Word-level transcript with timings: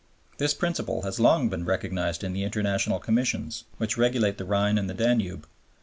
This 0.39 0.55
principle 0.55 1.03
has 1.03 1.19
long 1.19 1.47
been 1.47 1.63
recognized 1.63 2.23
in 2.23 2.33
the 2.33 2.41
International 2.43 2.97
Commissions 2.97 3.65
which 3.77 3.97
regulate 3.99 4.39
the 4.39 4.45
Rhine 4.45 4.79
and 4.79 4.89
the 4.89 4.95
Danube. 4.95 5.45